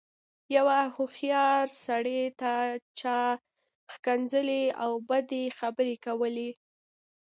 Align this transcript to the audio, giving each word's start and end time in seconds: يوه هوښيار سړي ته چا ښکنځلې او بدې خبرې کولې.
يوه 0.57 0.79
هوښيار 0.95 1.65
سړي 1.85 2.21
ته 2.39 2.53
چا 2.99 3.19
ښکنځلې 3.93 4.63
او 4.83 4.91
بدې 5.09 5.43
خبرې 5.59 5.95
کولې. 6.05 6.49